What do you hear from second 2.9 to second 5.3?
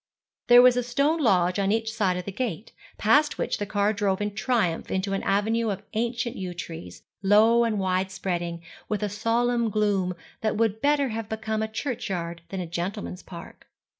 past which the car drove in triumph into an